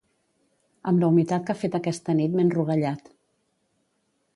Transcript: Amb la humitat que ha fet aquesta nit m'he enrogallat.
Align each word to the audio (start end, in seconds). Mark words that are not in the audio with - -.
Amb 0.93 1.03
la 1.03 1.11
humitat 1.13 1.45
que 1.49 1.55
ha 1.57 1.61
fet 1.65 1.79
aquesta 1.81 2.19
nit 2.21 2.39
m'he 2.41 2.49
enrogallat. 2.49 3.17